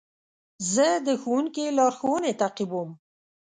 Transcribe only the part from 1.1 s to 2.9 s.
ښوونکي لارښوونې تعقیبوم.